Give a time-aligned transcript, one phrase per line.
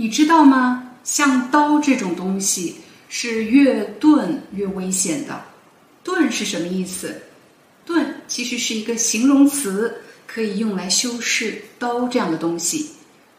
[0.00, 0.92] 你知道吗？
[1.02, 2.76] 像刀这种东西
[3.08, 5.42] 是越钝越危险的。
[6.04, 7.22] 钝是什么意思？
[7.84, 12.90] 钝其实是一个形容词，可以用来修饰刀这样的东西。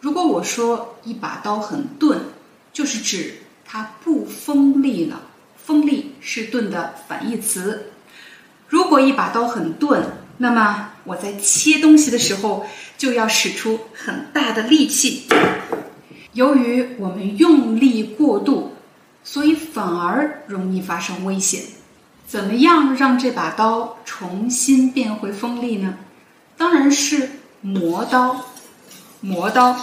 [0.00, 2.18] 如果我说一把刀很钝，
[2.72, 5.20] 就是指它不锋利了。
[5.64, 7.92] 锋利是钝的反义词。
[8.66, 10.02] 如果一把刀很钝，
[10.38, 12.66] 那么我在切东西的时候
[12.96, 15.28] 就要使出很大的力气。
[16.38, 18.70] 由于我们用力过度，
[19.24, 21.60] 所以反而容易发生危险。
[22.28, 25.98] 怎么样让这把刀重新变回锋利呢？
[26.56, 27.28] 当然是
[27.60, 28.44] 磨刀。
[29.20, 29.76] 磨刀，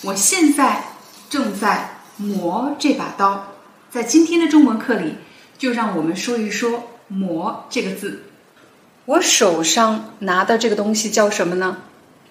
[0.00, 0.82] 我现在
[1.28, 3.46] 正在磨这把刀。
[3.90, 5.16] 在今天的中文课里，
[5.58, 8.22] 就让我们说一说“磨”这个字。
[9.04, 11.76] 我手上拿的这个东西叫什么呢？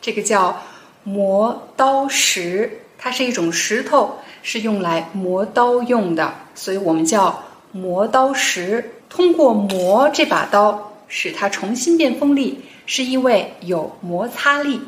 [0.01, 0.63] 这个叫
[1.03, 2.79] 磨刀石。
[2.97, 8.93] 它是一种石头，是用来磨刀用的，所以我们叫磨刀石。
[9.09, 14.81] 通过磨这把刀，使它重新变锋利，是因为有摩擦力。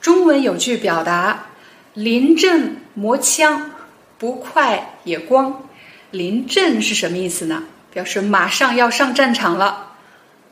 [0.00, 1.46] 中文有句表达
[1.94, 3.70] ：“临阵磨枪，
[4.18, 5.62] 不快也光。”
[6.10, 7.62] 临阵是什么意思呢？
[7.92, 9.92] 表示马上要上战场了。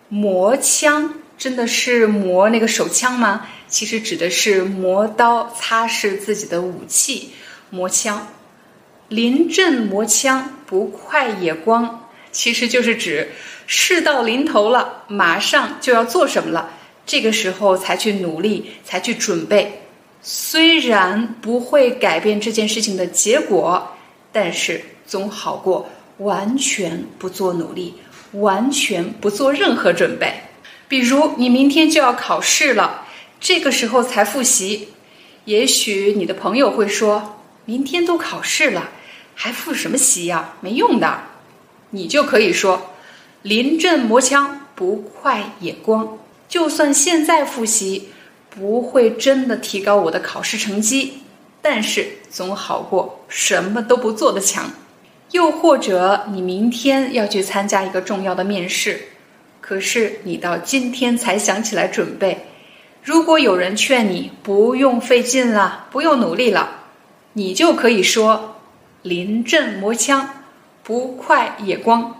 [0.08, 1.14] 磨枪。
[1.40, 3.46] 真的是磨那个手枪吗？
[3.66, 7.30] 其实指的是磨刀，擦拭自己的武器，
[7.70, 8.28] 磨枪。
[9.08, 13.30] 临阵磨枪，不快也光，其实就是指
[13.66, 16.68] 事到临头了，马上就要做什么了，
[17.06, 19.80] 这个时候才去努力，才去准备。
[20.20, 23.96] 虽然不会改变这件事情的结果，
[24.30, 27.94] 但是总好过完全不做努力，
[28.32, 30.34] 完全不做任何准备。
[30.90, 33.06] 比如你明天就要考试了，
[33.38, 34.88] 这个时候才复习，
[35.44, 38.90] 也许你的朋友会说：“明天都考试了，
[39.36, 40.54] 还复什么习呀？
[40.60, 41.20] 没用的。”
[41.90, 42.90] 你就可以说
[43.42, 46.18] ：“临阵磨枪，不快也光。
[46.48, 48.08] 就算现在复习，
[48.48, 51.18] 不会真的提高我的考试成绩，
[51.62, 54.68] 但是总好过什么都不做的强。”
[55.30, 59.09] 又或者你明天要去参加一个重要的面试。
[59.70, 62.38] 可是你到今天才想起来准备，
[63.04, 66.86] 如果有人劝你不用费劲了，不用努力了，
[67.34, 68.56] 你就可以说
[69.02, 70.28] “临阵磨枪，
[70.82, 72.16] 不快也光”。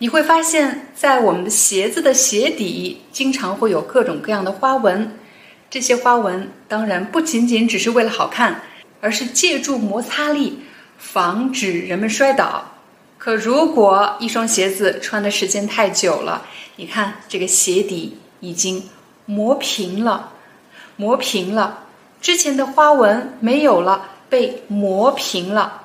[0.00, 5.18] 你会发现在我们的鞋子的鞋底经常会有各种各样的花纹，
[5.68, 8.62] 这些花纹当然不仅仅只是为了好看，
[9.02, 10.60] 而是借助摩擦力
[10.96, 12.71] 防止人们摔倒。
[13.24, 16.44] 可如果一双鞋子穿的时间太久了，
[16.74, 18.90] 你看这个鞋底已经
[19.26, 20.32] 磨平了，
[20.96, 21.84] 磨平了，
[22.20, 25.84] 之前的花纹没有了，被磨平了。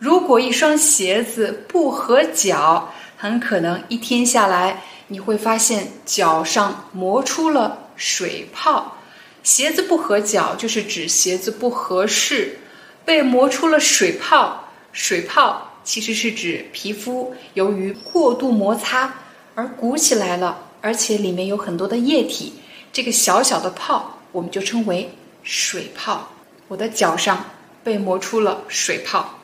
[0.00, 8.96] 如果一双鞋子不合脚，很可能一天下来你会发现脚上磨出了水泡。
[9.44, 12.58] 鞋子不合脚就是指鞋子不合适，
[13.04, 15.63] 被磨出了水泡，水泡。
[15.84, 19.14] 其实是指皮肤由于过度摩擦
[19.54, 22.54] 而鼓起来了，而且里面有很多的液体，
[22.92, 25.10] 这个小小的泡我们就称为
[25.42, 26.30] 水泡。
[26.68, 27.44] 我的脚上
[27.84, 29.38] 被磨出了水泡。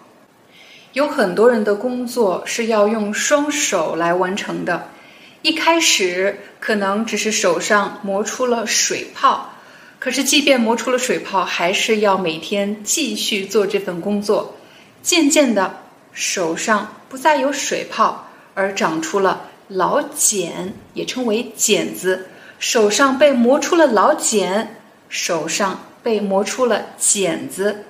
[0.95, 4.89] 有很多人的工作是要用双手来完成的，
[5.43, 9.53] 一开始可能只是手上磨出了水泡，
[9.99, 14.56] 可是即便磨出了水泡，还是要每天继续做这份工作，
[15.03, 15.76] 渐渐的。
[16.12, 22.27] 手上不再有水泡，而长出了老茧，也称为茧子。
[22.59, 24.77] 手上被磨出了老茧，
[25.09, 27.85] 手上被磨出了茧子。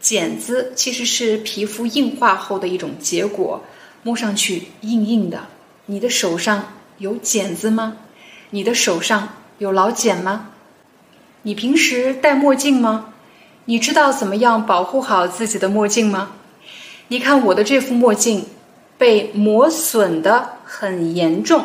[0.00, 3.62] 茧子其实是皮肤硬化后的一种结果，
[4.02, 5.46] 摸上去硬硬的。
[5.86, 7.96] 你的手上有茧子吗？
[8.50, 10.50] 你的手上有老茧吗？
[11.42, 13.14] 你平时戴墨镜吗？
[13.66, 16.32] 你知道怎么样保护好自己的墨镜吗？
[17.10, 18.44] 你看我的这副墨镜，
[18.96, 21.64] 被磨损的很严重，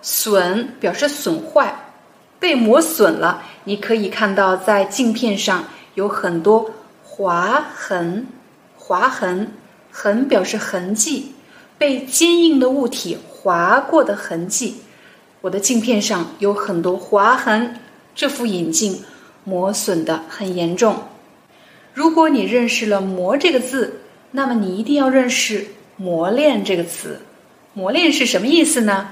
[0.00, 1.90] 损表示损坏，
[2.38, 3.42] 被磨损了。
[3.64, 6.70] 你可以看到在镜片上有很多
[7.02, 8.28] 划痕，
[8.76, 9.50] 划痕，
[9.90, 11.32] 痕表示痕迹，
[11.76, 14.76] 被坚硬的物体划过的痕迹。
[15.40, 17.80] 我的镜片上有很多划痕，
[18.14, 19.02] 这副眼镜
[19.42, 20.96] 磨损的很严重。
[21.92, 27.20] 如果你认识了“磨”这个字，那么你一定要认识“磨练”这个词。
[27.72, 29.10] 磨练是什么意思呢？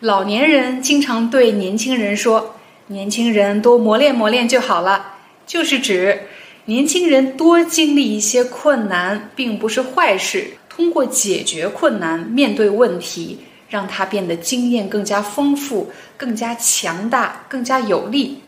[0.00, 2.54] 老年人经常对年轻人说
[2.88, 5.16] ：“年轻人多磨练磨练就好了。”
[5.46, 6.22] 就是指
[6.66, 10.48] 年轻人多经历一些困难，并不是坏事。
[10.68, 18.42] 通过解决困难、面对问题，让他变得经验更加丰富、更加强大、更加有力。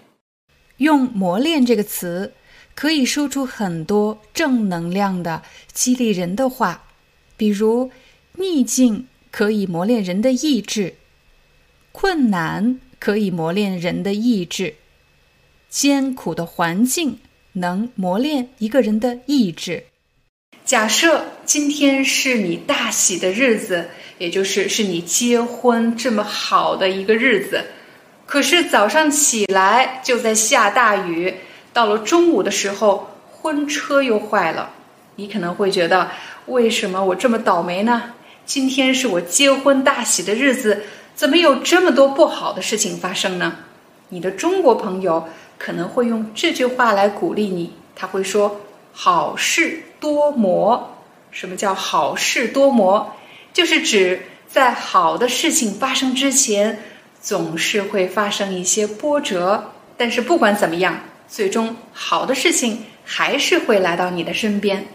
[0.77, 2.33] 用“磨练”这个词，
[2.75, 6.85] 可以说出很多正能量的、激励人的话，
[7.37, 7.91] 比如
[8.37, 10.95] 逆境可以磨练人的意志。
[11.93, 14.75] 困难可以磨练人的意志，
[15.69, 17.19] 艰苦的环境
[17.55, 19.85] 能磨练一个人的意志。
[20.65, 27.65] 假设今天是你大喜的日子，也就是是你结婚这么好的一个日子，
[28.25, 31.35] 可是早上起来就在下大雨，
[31.73, 34.71] 到了中午的时候婚车又坏了，
[35.17, 36.11] 你可能会觉得
[36.47, 38.15] 为什么我这么倒霉呢？
[38.45, 40.85] 今天是我结婚大喜的日子。
[41.15, 43.57] 怎么有这么多不好的事情发生呢？
[44.09, 45.29] 你的中国朋友
[45.59, 48.63] 可能会用这句话来鼓励你，他会说
[48.93, 50.97] ：“好事多磨。”
[51.31, 53.15] 什么叫好事多磨？
[53.53, 56.83] 就是指在好的事情发生之前，
[57.21, 59.73] 总是会发生一些波折。
[59.99, 64.87] 但是不管怎么样，最终好的事情还是会来到你的身边。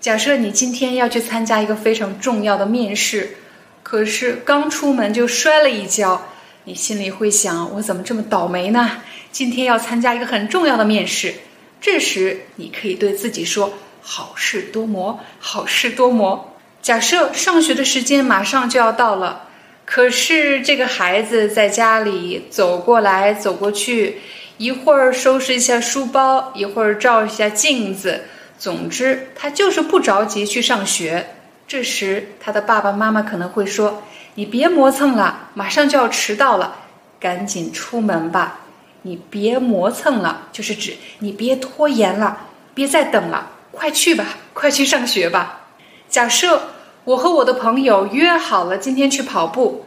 [0.00, 3.36] 假设你今天要去参加一个非常重要的面试。
[3.82, 6.26] 可是刚出门就摔了一跤，
[6.64, 9.02] 你心里会想：我怎么这么倒霉呢？
[9.30, 11.34] 今天要参加一个很重要的面试，
[11.80, 19.48] 这时你可以对自己说：“好事多磨，好事多磨。”假设上学的时间马上就要到了，
[19.84, 24.18] 可是这个孩子在家里走过来走过去，
[24.58, 28.22] 一会儿收拾一下书包，一会儿照一下镜子，
[28.58, 31.26] 总之他就是不着急去上学。
[31.68, 34.02] 这时，他的爸爸妈妈可能会说
[34.36, 36.76] ：“你别磨蹭了，马上就要迟到了，
[37.20, 38.60] 赶紧出门吧。”
[39.02, 42.38] 你别磨蹭了，就是指你别拖延了，
[42.74, 45.60] 别再等了，快去吧，快去上学吧。
[46.08, 46.70] 假设
[47.04, 49.84] 我和我的朋友约好了今天去跑步，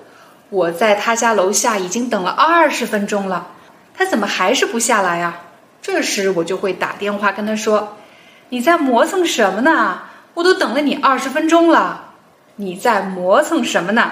[0.50, 3.48] 我在他家楼下已经等了二十分钟了，
[4.00, 5.42] 他怎么还是不下来呀？
[5.82, 7.98] 这时我就会打电话跟他说
[8.48, 10.04] ：“你在磨蹭什么呢？”
[10.36, 12.14] 我都等了你二十分钟了，
[12.56, 14.10] 你在磨蹭什么呢？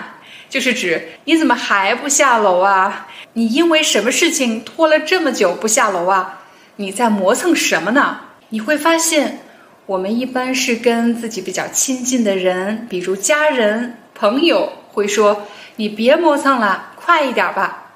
[0.50, 3.08] 就是指你怎么还不下楼啊？
[3.32, 6.42] 你因为什么事情拖了这么久不下楼啊？
[6.76, 8.20] 你在磨蹭什么呢？
[8.50, 9.40] 你会发现，
[9.86, 15.44] 我们一般是跟自己比较亲近的人，比如家人、朋友，会说
[15.78, 17.87] 你别磨蹭了，快一点吧。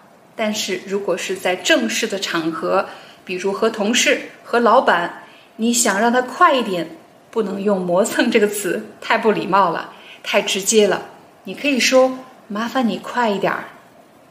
[0.43, 2.89] 但是如果是在正式的场合，
[3.23, 5.21] 比如和同事、和老板，
[5.57, 6.89] 你想让他快一点。
[7.29, 9.93] 不能用“磨蹭”这个词，太不礼貌了，
[10.23, 11.03] 太直接了。
[11.43, 12.17] 你可以说
[12.49, 13.65] ：“麻烦你快一点儿，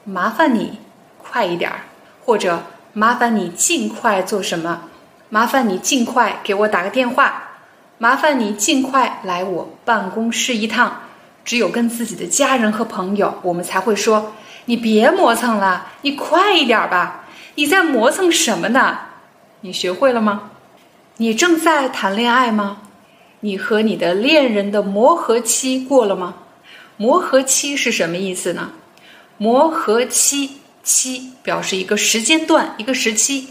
[0.03, 0.81] 麻烦你
[1.17, 1.83] 快一点儿，
[2.25, 4.89] 或者麻烦你尽快做什么，
[5.29, 7.51] 麻烦你尽快给我打个电话，
[7.99, 11.03] 麻烦你尽快来我办公室一趟。”
[11.45, 14.35] 只有跟自己的家人和朋友，我们才会说
[14.67, 17.25] ：“你别磨蹭了，你快一点吧。”
[17.57, 18.99] 你在磨蹭什么呢？
[19.61, 20.51] 你学会了吗？
[21.17, 22.79] 你正在谈恋爱吗？
[23.41, 26.35] 你和你的恋人的磨合期过了吗？
[26.97, 28.71] 磨合期是什么意思呢？
[29.37, 33.49] 磨合期期表示一个时间段、一个时期。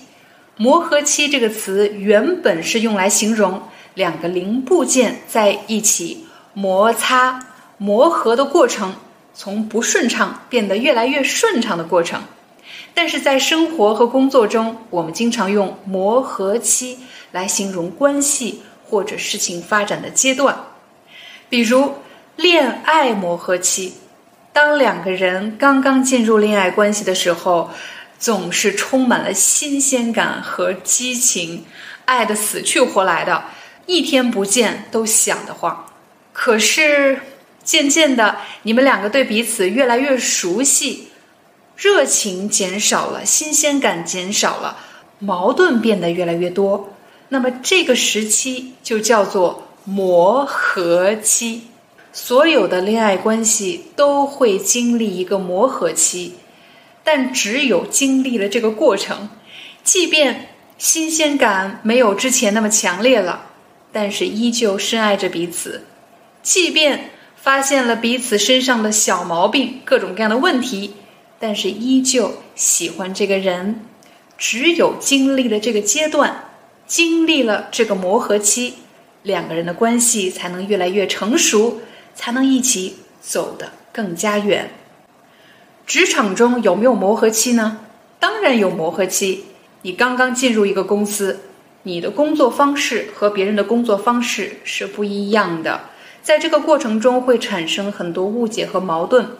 [0.56, 3.62] 磨合期这个词原本是用来形容
[3.94, 7.40] 两个零部件在一起摩擦、
[7.78, 8.96] 磨合的过程，
[9.40, 12.22] 从不顺畅变得越来越顺畅的过程。
[12.94, 17.00] 但是在生活和工作中，我们经常用磨合期
[17.32, 18.64] 来形容关系。
[18.92, 20.58] 或者事情发展的阶段，
[21.48, 21.94] 比如
[22.38, 23.94] 恋爱磨合期，
[24.52, 27.70] 当两个人刚刚进入恋爱关系的时候，
[28.18, 31.64] 总是充满了新鲜感和激情，
[32.06, 33.44] 爱得死去活来的，
[33.86, 35.86] 一天不见都想得慌。
[36.34, 37.22] 可是
[37.64, 41.10] 渐渐的，你们两个对彼此越来越熟悉，
[41.76, 44.78] 热情减少了，新鲜感减少了，
[45.20, 46.94] 矛盾变得越来越多。
[47.30, 51.68] 那么这个时期就叫做磨合期，
[52.12, 56.36] 所有的恋爱关系都会经历一个磨合期，
[57.04, 59.30] 但只有经历了这个过程，
[59.84, 60.50] 即便
[60.80, 63.46] 新鲜感没有之前那么强烈了，
[63.92, 65.86] 但是依旧深爱着彼此。
[66.42, 70.94] 即便发现了彼此身上的小毛病、各种各样的问题，
[71.40, 73.82] 但是依旧喜欢这个人。
[74.38, 76.52] 只有经历了这个阶段，
[76.88, 78.76] 经历了这个磨合期，
[79.24, 81.82] 两个人的关系才能越来越成熟，
[82.16, 84.72] 才能一起走得更加远。
[85.86, 87.80] 职场中有没有磨合期呢？
[88.20, 89.46] 当然有磨合期。
[89.82, 91.40] 你刚刚进入一个公司，
[91.84, 95.89] 你的工作方式和别人的工作方式是不一样的，
[96.22, 99.38] 在这个过程中会产生很多误解和矛盾。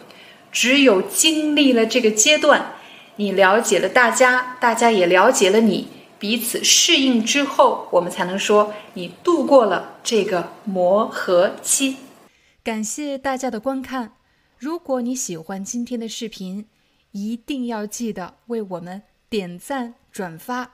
[0.52, 2.72] 只有经历了这个阶段，
[3.16, 5.86] 你了解了大家，大家也了解了你，
[6.18, 11.98] 彼此适应之后，我们才能说你度过了这个磨合期。
[12.64, 14.14] 感谢大家的观看。
[14.58, 16.66] 如果你喜欢今天的视频，
[17.12, 20.72] 一定要记得为我们点赞、转发，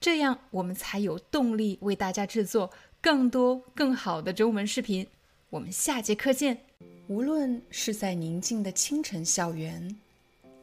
[0.00, 2.70] 这样我们才有动力为大家制作
[3.00, 5.08] 更多更好的中文视频。
[5.48, 6.58] 我们下节课见。
[7.06, 9.96] 无论是在宁静的清晨校园，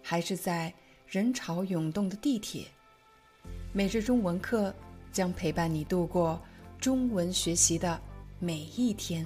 [0.02, 0.74] 还是在
[1.08, 2.66] 人潮涌动的地铁，
[3.72, 4.76] 每日中文课
[5.10, 6.42] 将陪伴你度过
[6.82, 7.98] 中文学习的
[8.40, 9.26] 每一天。